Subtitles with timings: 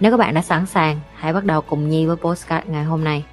[0.00, 3.04] Nếu các bạn đã sẵn sàng, hãy bắt đầu cùng Nhi với postcard ngày hôm
[3.04, 3.24] nay.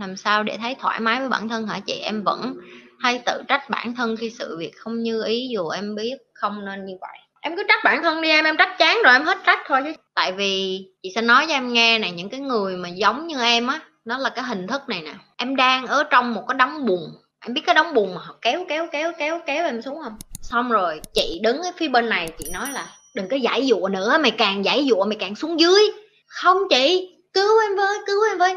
[0.00, 1.92] làm sao để thấy thoải mái với bản thân hả chị?
[1.92, 2.54] Em vẫn
[2.98, 6.64] hay tự trách bản thân khi sự việc không như ý dù em biết không
[6.64, 7.18] nên như vậy.
[7.40, 9.80] Em cứ trách bản thân đi em em trách chán rồi em hết trách thôi
[9.84, 9.92] chứ.
[10.14, 13.40] Tại vì chị sẽ nói cho em nghe này những cái người mà giống như
[13.40, 15.14] em á nó là cái hình thức này nè.
[15.36, 17.00] Em đang ở trong một cái đống bùn
[17.40, 20.18] em biết cái đống bùn mà họ kéo kéo kéo kéo kéo em xuống không?
[20.42, 23.88] Xong rồi chị đứng ở phía bên này, chị nói là đừng có giải dụa
[23.88, 25.82] nữa, mày càng giải dụa mày càng xuống dưới.
[26.26, 28.54] Không chị, cứu em với, cứu em với.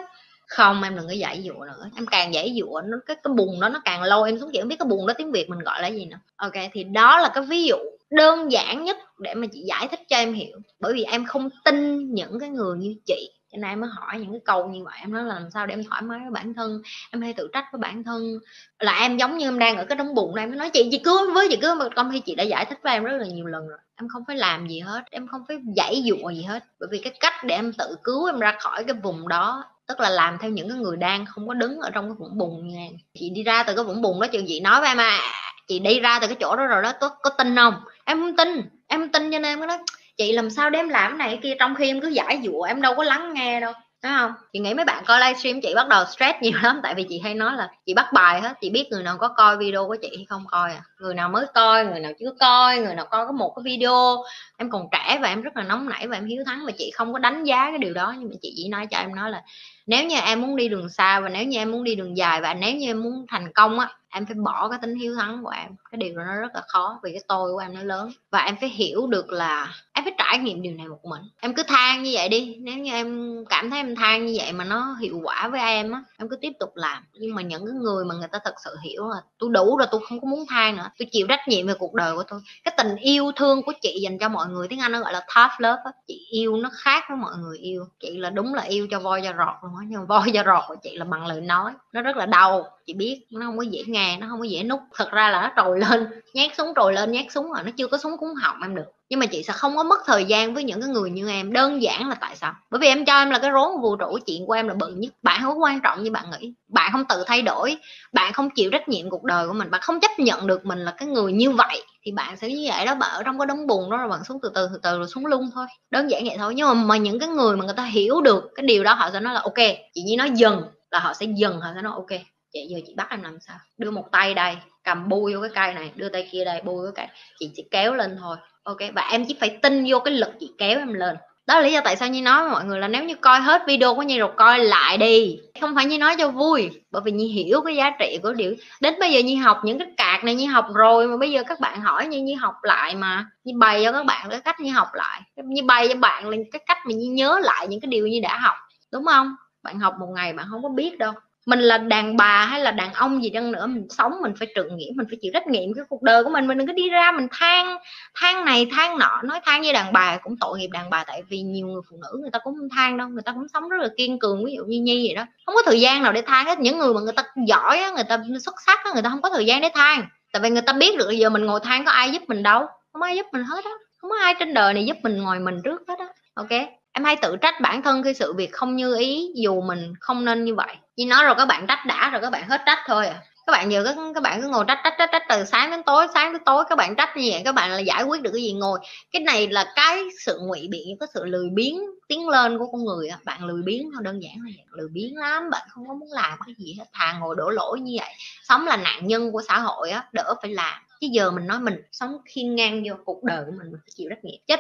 [0.47, 3.59] Không, em đừng có giải dụa nữa, em càng giải dụa nó, cái cái bùn
[3.59, 4.49] đó nó càng lâu em xuống.
[4.53, 6.17] Chị không biết cái bùn đó tiếng việt mình gọi là gì nữa.
[6.35, 7.77] Ok, thì đó là cái ví dụ
[8.11, 10.57] đơn giản nhất để mà chị giải thích cho em hiểu.
[10.79, 14.19] Bởi vì em không tin những cái người như chị cho nên em mới hỏi
[14.19, 14.93] những cái câu như vậy.
[15.01, 17.49] Em nói là làm sao để em thoải mái với bản thân em hay tự
[17.53, 18.39] trách với bản thân.
[18.79, 21.01] Là em giống như em đang ở cái đống bụng này em nói chị chị
[21.03, 23.25] cứ với chị cứ mà công ty chị đã giải thích với em rất là
[23.25, 23.77] nhiều lần rồi.
[23.95, 26.63] Em không phải làm gì hết em không phải giải dụa gì hết.
[26.79, 29.99] Bởi vì cái cách để em tự cứu em ra khỏi cái vùng đó tức
[29.99, 32.67] là làm theo những cái người đang không có đứng ở trong cái vũng bùn
[32.67, 32.77] như
[33.13, 35.19] chị đi ra từ cái vũng bùn đó chị chị nói với em à
[35.67, 37.73] chị đi ra từ cái chỗ đó rồi đó có, có tin không?
[38.05, 39.77] Em không tin em không tin cho nên em nói
[40.21, 41.53] chị làm sao đem làm này kia?
[41.59, 44.31] Trong khi em cứ giải dụa em đâu có lắng nghe đâu Đúng không?
[44.53, 47.19] Chị nghĩ mấy bạn coi livestream chị bắt đầu stress nhiều lắm Tại vì chị
[47.23, 49.95] hay nói là chị bắt bài hết Chị biết người nào có coi video của
[50.01, 50.81] chị hay không coi à.
[50.99, 54.23] Người nào mới coi, người nào chưa coi Người nào coi có một cái video.
[54.57, 56.91] Em còn trẻ và em rất là nóng nảy và em hiếu thắng Và chị
[56.93, 58.13] không có đánh giá cái điều đó.
[58.19, 59.41] Nhưng mà chị chỉ nói cho em nói là
[59.87, 62.41] Nếu như em muốn đi đường xa và nếu như em muốn đi đường dài
[62.41, 65.43] Và nếu như em muốn thành công á em phải bỏ cái tính hiếu thắng
[65.43, 65.69] của em.
[65.91, 68.11] Cái điều đó nó rất là khó vì cái tôi của em nó lớn.
[68.31, 71.21] Và em phải hiểu được là em phải trải nghiệm điều này một mình.
[71.39, 72.55] Em cứ than như vậy đi.
[72.61, 75.91] Nếu như em cảm thấy em than như vậy mà nó hiệu quả với em
[75.91, 77.03] á, em cứ tiếp tục làm.
[77.13, 79.87] Nhưng mà những cái người mà người ta thật sự hiểu là tôi đủ rồi,
[79.91, 80.89] tôi không có muốn than nữa.
[80.99, 82.39] Tôi chịu trách nhiệm về cuộc đời của tôi.
[82.63, 85.19] Cái tình yêu thương của chị dành cho mọi người, tiếng anh nó gọi là
[85.35, 85.91] tough love á.
[86.07, 87.85] Chị yêu nó khác với mọi người yêu.
[87.99, 90.63] Chị là đúng là yêu cho voi cho rọt luôn á, nhưng voi cho rọt
[90.67, 91.71] của chị là bằng lời nói.
[91.93, 93.25] Nó rất là đau, chị biết.
[93.31, 94.79] Nó không có dễ nghe nó không có dễ nút.
[94.95, 97.87] Thật ra là nó trồi lên nhát súng trồi lên nhát súng rồi nó chưa
[97.87, 98.85] có súng cúng họng em được.
[99.09, 101.53] Nhưng mà chị sẽ không có mất thời gian với những cái người như em.
[101.53, 102.53] Đơn giản là tại sao?
[102.69, 104.87] Bởi vì em cho em là cái rốn vũ trụ chuyện của em là bự
[104.87, 105.13] nhất.
[105.23, 106.53] Bạn không có quan trọng như bạn nghĩ.
[106.67, 107.77] Bạn không tự thay đổi.
[108.13, 109.71] Bạn không chịu trách nhiệm cuộc đời của mình.
[109.71, 111.83] Bạn không chấp nhận được mình là cái người như vậy.
[112.05, 114.23] Thì bạn sẽ như vậy đó bạn ở trong cái đống bùn đó rồi bạn
[114.23, 115.65] xuống từ từ từ từ rồi xuống lung thôi.
[115.91, 116.53] Đơn giản vậy thôi.
[116.55, 119.09] Nhưng mà, mà những cái người mà người ta hiểu được cái điều đó họ
[119.13, 119.57] sẽ nói là ok
[119.93, 122.21] chị nhi nói dần là họ sẽ dần họ sẽ nói ok
[122.53, 123.57] chị, giờ chị bắt em làm sao?
[123.77, 126.85] Đưa một tay đây, cầm bui vô cái cây này, đưa tay kia đây bui
[126.85, 127.15] cái cây.
[127.39, 128.37] Chị chỉ kéo lên thôi.
[128.63, 131.15] Ok, và em chỉ phải tin vô cái lực chị kéo em lên.
[131.47, 133.39] Đó là lý do tại sao như nói với mọi người là nếu như coi
[133.39, 135.39] hết video của Nhi rồi coi lại đi.
[135.61, 138.55] Không phải như nói cho vui, bởi vì Nhi hiểu cái giá trị của điều.
[138.81, 141.43] Đến bây giờ Nhi học những cái cạc này Nhi học rồi mà bây giờ
[141.47, 143.25] các bạn hỏi như Nhi học lại mà.
[143.43, 145.21] Nhi bày cho các bạn cái cách Nhi học lại.
[145.35, 148.19] Nhi bày cho bạn là cái cách mà Nhi nhớ lại những cái điều Nhi
[148.19, 148.55] đã học.
[148.91, 149.35] Đúng không?
[149.63, 151.13] Bạn học một ngày bạn không có biết đâu
[151.45, 154.47] mình là đàn bà hay là đàn ông gì chăng nữa mình sống mình phải
[154.55, 156.73] trượng nghĩa mình phải chịu trách nhiệm cái cuộc đời của mình mình đừng có
[156.73, 157.77] đi ra mình than
[158.15, 161.21] than này than nọ nói than như đàn bà cũng tội nghiệp đàn bà tại
[161.29, 163.69] vì nhiều người phụ nữ người ta cũng không than đâu người ta cũng sống
[163.69, 165.25] rất là kiên cường ví dụ như nhi vậy đó.
[165.45, 167.91] Không có thời gian nào để than hết những người mà người ta giỏi á,
[167.91, 170.05] người ta xuất sắc á, người ta không có thời gian để than.
[170.33, 172.67] Tại vì người ta biết được giờ mình ngồi than có ai giúp mình đâu
[172.93, 175.39] không ai giúp mình hết á không có ai trên đời này giúp mình ngồi
[175.39, 176.80] mình trước hết á ok?
[176.93, 180.25] Em hay tự trách bản thân khi sự việc không như ý, dù mình không
[180.25, 180.75] nên như vậy.
[180.95, 183.21] Như nói rồi các bạn trách đã rồi các bạn hết trách thôi à.
[183.47, 185.83] Các bạn giờ các các bạn cứ ngồi trách trách trách trách từ sáng đến
[185.83, 188.31] tối, sáng đến tối các bạn trách như vậy, các bạn là giải quyết được
[188.33, 188.79] cái gì ngồi.
[189.11, 192.85] Cái này là cái sự ngụy biện, cái sự lười biếng tiến lên của con
[192.85, 193.17] người à.
[193.25, 194.65] bạn lười biếng thôi, đơn giản là vậy.
[194.71, 196.85] Lười biếng lắm, bạn không có muốn làm cái gì hết.
[196.93, 198.09] Thà ngồi đổ lỗi như vậy.
[198.43, 200.81] Sống là nạn nhân của xã hội á, đỡ phải làm.
[201.01, 203.91] Chứ giờ mình nói mình sống khiên ngang vô cuộc đời của mình mình phải
[203.95, 204.41] chịu trách nhiệm.
[204.47, 204.59] Chết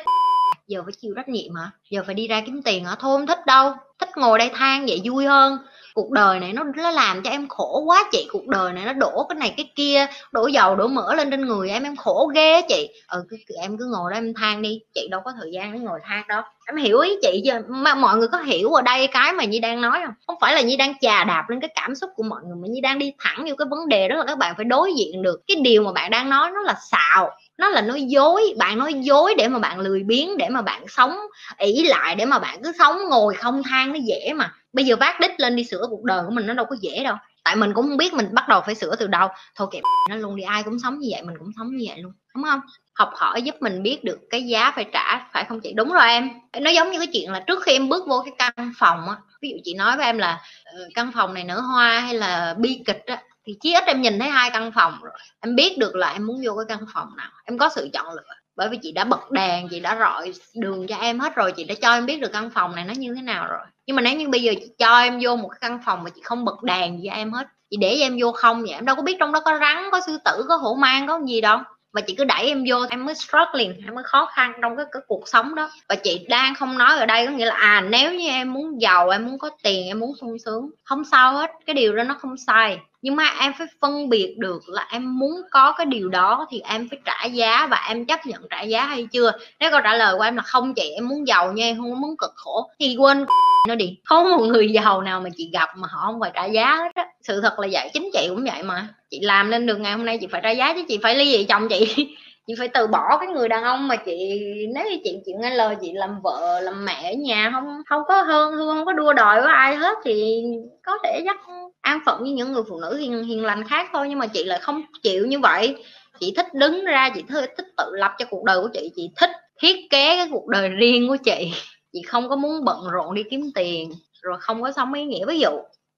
[0.71, 1.71] giờ phải chịu trách nhiệm hả?
[1.89, 2.95] Giờ phải đi ra kiếm tiền hả?
[2.99, 3.73] Thôi không thích đâu.
[3.99, 5.57] Thích ngồi đây than vậy vui hơn.
[5.93, 8.27] Cuộc đời này nó nó làm cho em khổ quá chị.
[8.31, 11.45] Cuộc đời này nó đổ cái này cái kia đổ dầu đổ mỡ lên trên
[11.45, 11.83] người em.
[11.83, 12.89] Em khổ ghê chị.
[13.07, 14.79] Ừ cứ, em cứ ngồi đó em than đi.
[14.93, 16.41] Chị đâu có thời gian để ngồi than đâu.
[16.67, 19.59] Em hiểu ý chị chứ mà mọi người có hiểu ở đây cái mà nhi
[19.59, 20.13] đang nói không?
[20.27, 22.67] Không phải là nhi đang chà đạp lên cái cảm xúc của mọi người mà
[22.67, 25.21] nhi đang đi thẳng vô cái vấn đề đó là các bạn phải đối diện
[25.21, 25.41] được.
[25.47, 28.93] Cái điều mà bạn đang nói nó là xạo nó là nói dối, bạn nói
[28.93, 31.17] dối để mà bạn lười biếng, để mà bạn sống
[31.57, 34.53] ỷ lại, để mà bạn cứ sống ngồi không than nó dễ mà.
[34.73, 37.03] Bây giờ vác đích lên đi sửa cuộc đời của mình nó đâu có dễ
[37.03, 37.15] đâu.
[37.43, 39.27] Tại mình cũng không biết mình bắt đầu phải sửa từ đâu.
[39.55, 41.97] Thôi kệ nó luôn đi, ai cũng sống như vậy, mình cũng sống như vậy
[42.01, 42.59] luôn, đúng không?
[42.93, 45.73] Học hỏi giúp mình biết được cái giá phải trả, phải không chị?
[45.75, 46.29] Đúng rồi em.
[46.59, 49.15] Nó giống như cái chuyện là trước khi em bước vô cái căn phòng á,
[49.41, 52.55] ví dụ chị nói với em là ờ, căn phòng này nở hoa hay là
[52.59, 55.13] bi kịch á thì chí ít em nhìn thấy hai căn phòng rồi.
[55.39, 57.29] Em biết được là em muốn vô cái căn phòng nào.
[57.45, 58.33] Em có sự chọn lựa.
[58.55, 61.51] Bởi vì chị đã bật đèn chị đã rọi đường cho em hết rồi.
[61.51, 63.65] Chị đã cho em biết được căn phòng này nó như thế nào rồi.
[63.85, 66.09] Nhưng mà nếu như bây giờ chị cho em vô một cái căn phòng mà
[66.09, 68.71] chị không bật đèn gì cho em hết chị để em vô không vậy?
[68.71, 71.19] Em đâu có biết trong đó có rắn có sư tử có hổ mang có
[71.27, 71.59] gì đâu.
[71.93, 74.85] Và chị cứ đẩy em vô em mới struggling em mới khó khăn trong cái,
[74.91, 75.69] cái cuộc sống đó.
[75.89, 78.81] Và chị đang không nói ở đây có nghĩa là à nếu như em muốn
[78.81, 81.51] giàu em muốn có tiền em muốn sung sướng không sao hết.
[81.65, 85.19] Cái điều đó nó không sai nhưng mà em phải phân biệt được là em
[85.19, 88.61] muốn có cái điều đó thì em phải trả giá và em chấp nhận trả
[88.61, 89.31] giá hay chưa?
[89.59, 92.01] Nếu câu trả lời của em là không chị, em muốn giàu nha, em không
[92.01, 93.25] muốn cực khổ thì quên
[93.67, 93.97] nó đi.
[94.03, 96.95] Không một người giàu nào mà chị gặp mà họ không phải trả giá hết
[96.95, 97.05] á.
[97.21, 98.87] Sự thật là vậy, chính chị cũng vậy mà.
[99.09, 101.37] Chị làm lên được ngày hôm nay chị phải trả giá chứ chị phải ly
[101.37, 102.15] dị chồng chị.
[102.51, 104.43] chị phải từ bỏ cái người đàn ông mà chị,
[104.75, 108.01] nếu như chị chịu nghe lời chị làm vợ, làm mẹ ở nhà không không
[108.07, 110.43] có hơn, không có đua đòi với ai hết thì
[110.85, 111.37] có thể dắt
[111.81, 114.43] an phận với những người phụ nữ hiền hiền lành khác thôi, nhưng mà chị
[114.43, 115.75] lại không chịu như vậy.
[116.19, 119.29] Chị thích đứng ra, chị thích tự lập cho cuộc đời của chị chị thích
[119.61, 121.53] thiết kế cái cuộc đời riêng của chị.
[121.93, 125.25] Chị không có muốn bận rộn đi kiếm tiền, rồi không có sống ý nghĩa.
[125.25, 125.49] Ví dụ,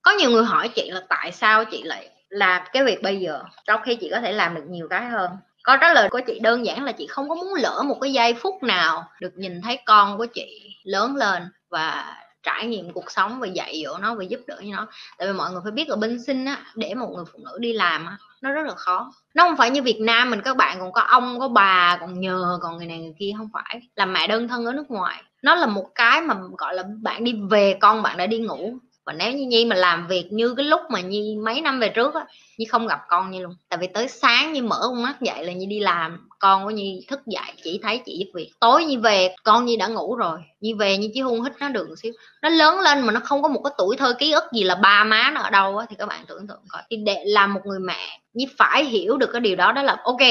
[0.02, 3.40] có nhiều người hỏi chị là tại sao chị lại làm cái việc bây giờ,
[3.66, 5.32] trong khi chị có thể làm được nhiều cái hơn
[5.64, 8.14] câu trả lời của chị đơn giản là chị không có muốn lỡ một cái
[8.14, 13.12] giây phút nào được nhìn thấy con của chị lớn lên và trải nghiệm cuộc
[13.12, 14.88] sống và dạy dỗ nó và giúp đỡ nó.
[15.18, 17.58] Tại vì mọi người phải biết ở bên sinh á, để một người phụ nữ
[17.60, 19.12] đi làm á, nó rất là khó.
[19.36, 22.20] Nó không phải như Việt Nam mình, các bạn còn có ông, có bà, còn
[22.20, 23.82] nhờ, còn người này người kia, không phải.
[23.96, 25.24] Làm mẹ đơn thân ở nước ngoài.
[25.42, 28.78] Nó là một cái mà, gọi là, bạn đi về con bạn đã đi ngủ
[29.06, 31.90] và nếu như nhi mà làm việc như cái lúc mà nhi mấy năm về
[31.90, 32.26] trước á,
[32.58, 33.56] nhi không gặp con như luôn.
[33.70, 36.28] Tại vì tới sáng như mở con mắt dậy là nhi đi làm.
[36.40, 38.52] Con của nhi thức dậy, chỉ thấy chị giúp việc.
[38.60, 40.40] Tối nhi về, con nhi đã ngủ rồi.
[40.62, 42.14] Nhi về nhi chỉ hung hít nó được một xíu.
[42.42, 44.76] Nó lớn lên mà nó không có một cái tuổi thơ ký ức gì là
[44.76, 46.82] ba má nó ở đâu á, thì các bạn tưởng tượng coi.
[46.90, 49.72] Thì để làm một người mẹ, nhi phải hiểu được cái điều đó.
[49.72, 50.22] Đó là, ok,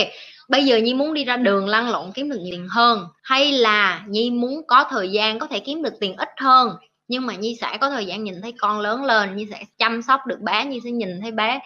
[0.49, 4.03] bây giờ nhi muốn đi ra đường lăn lộn kiếm được tiền hơn, hay là
[4.09, 6.77] nhi muốn có thời gian có thể kiếm được tiền ít hơn?
[7.09, 10.03] Nhưng mà nhi sẽ có thời gian nhìn thấy con lớn lên, nhi sẽ chăm
[10.03, 11.61] sóc được bé, nhi sẽ nhìn thấy bé.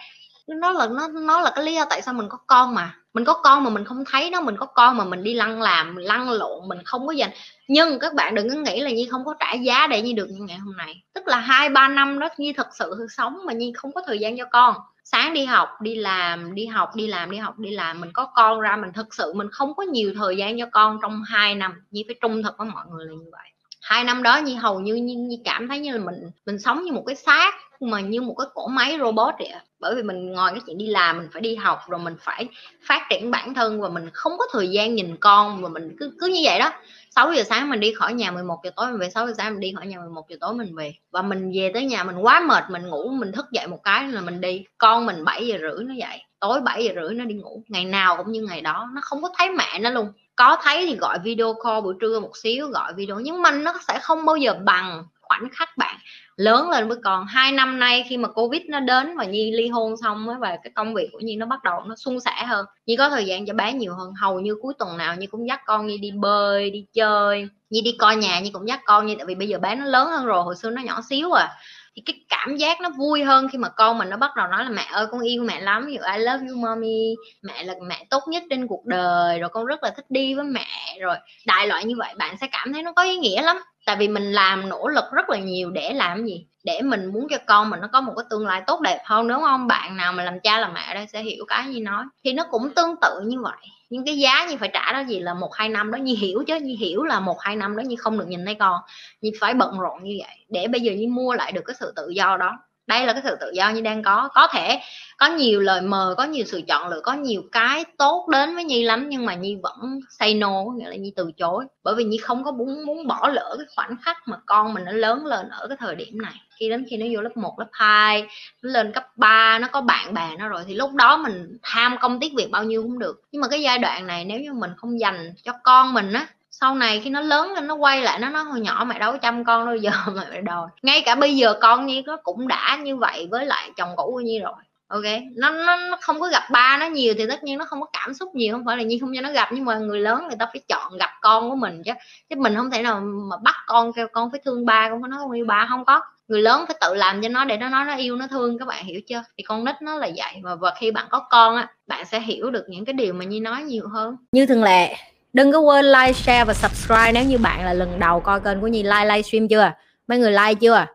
[0.47, 2.95] Nó là, nó nó là cái lý do tại sao mình có con mà.
[3.13, 5.61] Mình có con mà mình không thấy nó, mình có con mà mình đi lăn
[5.61, 7.29] làm, lăn lộn, mình không có dành.
[7.67, 10.27] Nhưng các bạn đừng có nghĩ là nhi không có trả giá để nhi được
[10.29, 11.03] như ngày hôm nay.
[11.13, 14.19] Tức là hai, ba năm đó nhi thật sự sống mà nhi không có thời
[14.19, 14.75] gian cho con.
[15.03, 18.01] Sáng đi học, đi làm, đi học, đi làm, đi học, đi làm.
[18.01, 20.99] Mình có con ra, mình thực sự mình không có nhiều thời gian cho con
[21.01, 21.73] trong hai năm.
[21.91, 23.49] Nhi phải trung thực với mọi người là như vậy
[23.87, 26.83] hai năm đó như hầu như như, như cảm thấy như là mình mình sống
[26.83, 30.33] như một cái xác mà như một cái cỗ máy robot vậy bởi vì mình
[30.33, 32.47] ngồi cái chuyện đi làm mình phải đi học rồi mình phải
[32.87, 36.11] phát triển bản thân và mình không có thời gian nhìn con và mình cứ
[36.19, 36.73] cứ như vậy đó.
[37.15, 39.53] 6 giờ sáng mình đi khỏi nhà 11 giờ tối mình về 6 giờ sáng
[39.53, 40.93] mình đi khỏi nhà 11 giờ tối mình về.
[41.11, 44.07] Và mình về tới nhà mình quá mệt mình ngủ mình thức dậy một cái
[44.07, 44.63] là mình đi.
[44.77, 47.63] Con mình 7 giờ rưỡi nó dậy tối 7 giờ rưỡi nó đi ngủ.
[47.67, 50.85] Ngày nào cũng như ngày đó nó không có thấy mẹ nó luôn có thấy
[50.85, 53.19] thì gọi video call buổi trưa một xíu, gọi video.
[53.19, 55.97] Nhưng mà nó sẽ không bao giờ bằng khoảnh khắc bạn
[56.35, 57.25] lớn lên với con.
[57.25, 60.57] Hai năm nay khi mà covid nó đến và nhi ly hôn xong ấy và
[60.63, 62.65] cái công việc của nhi nó bắt đầu nó suôn sẻ hơn.
[62.85, 64.13] Nhi có thời gian cho bé nhiều hơn.
[64.21, 67.49] Hầu như cuối tuần nào nhi cũng dắt con nhi đi bơi, đi chơi.
[67.69, 69.15] Nhi đi coi nhà, nhi cũng dắt con nhi.
[69.15, 71.49] Tại vì bây giờ bé nó lớn hơn rồi, hồi xưa nó nhỏ xíu à
[71.97, 74.63] thì cái cảm giác nó vui hơn khi mà con mình nó bắt đầu nói
[74.63, 77.15] là mẹ ơi, con yêu mẹ lắm, ví dụ I love you, mommy.
[77.41, 80.43] Mẹ là mẹ tốt nhất trên cuộc đời, rồi con rất là thích đi với
[80.43, 80.67] mẹ
[80.99, 81.15] rồi,
[81.45, 83.57] đại loại như vậy bạn sẽ cảm thấy nó có ý nghĩa lắm.
[83.85, 86.47] Tại vì mình làm nỗ lực rất là nhiều để làm gì?
[86.63, 89.27] Để mình muốn cho con mình nó có một cái tương lai tốt đẹp hơn,
[89.27, 89.67] đúng không?
[89.67, 92.05] Bạn nào mà làm cha làm mẹ đây sẽ hiểu cái gì nói.
[92.23, 93.67] Thì nó cũng tương tự như vậy.
[93.89, 96.43] Nhưng cái giá như phải trả đó gì là một hai năm đó như hiểu
[96.47, 98.81] chứ như hiểu là một hai năm đó như không được nhìn thấy con.
[99.21, 101.93] Như phải bận rộn như vậy để bây giờ như mua lại được cái sự
[101.95, 104.29] tự do đó đây là cái sự tự do như đang có.
[104.33, 104.79] Có thể
[105.17, 108.63] có nhiều lời mời có nhiều sự chọn lựa có nhiều cái tốt đến với
[108.63, 111.65] nhi lắm nhưng mà nhi vẫn say no có nghĩa là nhi từ chối.
[111.83, 114.85] Bởi vì nhi không có muốn muốn bỏ lỡ cái khoảnh khắc mà con mình
[114.85, 116.33] nó lớn lên ở cái thời điểm này.
[116.59, 118.27] Khi đến khi nó vô lớp 1, lớp 2
[118.61, 121.97] nó lên cấp 3 nó có bạn bè nó rồi thì lúc đó mình tham
[122.01, 123.21] công tiếc việc bao nhiêu cũng được.
[123.31, 126.27] Nhưng mà cái giai đoạn này nếu như mình không dành cho con mình á
[126.59, 129.11] sau này khi nó lớn lên nó quay lại nó nói hồi nhỏ mày đâu
[129.11, 130.67] có chăm con đâu giờ mày đòi.
[130.81, 134.11] Ngay cả bây giờ con nhi nó cũng đã như vậy với lại chồng cũ
[134.13, 134.53] của nhi rồi
[134.87, 135.03] ok?
[135.35, 137.87] Nó, nó nó không có gặp ba nó nhiều thì tất nhiên nó không có
[137.93, 140.21] cảm xúc nhiều không phải là nhi không cho nó gặp nhưng mà người lớn
[140.27, 141.91] người ta phải chọn gặp con của mình chứ.
[142.29, 145.09] Chứ mình không thể nào mà bắt con kêu con phải thương ba con phải
[145.09, 146.01] nói không yêu ba không có.
[146.27, 148.67] Người lớn phải tự làm cho nó để nó nói nó yêu nó thương các
[148.67, 149.23] bạn hiểu chưa?
[149.37, 152.19] Thì con nít nó là vậy và, và khi bạn có con á bạn sẽ
[152.19, 154.15] hiểu được những cái điều mà nhi nói nhiều hơn.
[154.31, 154.95] Như thường lệ
[155.33, 158.61] đừng có quên like, share và subscribe nếu như bạn là lần đầu coi kênh
[158.61, 158.83] của nhi.
[158.83, 159.71] Like, livestream chưa?
[160.07, 160.85] Mấy người like chưa?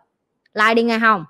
[0.55, 1.25] Like đi nghe không?